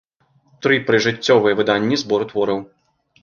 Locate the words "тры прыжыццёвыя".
0.65-1.57